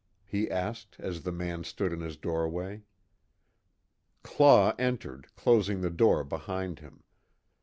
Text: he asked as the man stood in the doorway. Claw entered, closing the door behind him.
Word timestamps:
he 0.25 0.49
asked 0.49 0.95
as 0.97 1.21
the 1.21 1.31
man 1.31 1.63
stood 1.63 1.93
in 1.93 1.99
the 1.99 2.11
doorway. 2.15 2.81
Claw 4.23 4.73
entered, 4.79 5.27
closing 5.35 5.81
the 5.81 5.91
door 5.91 6.23
behind 6.23 6.79
him. 6.79 7.03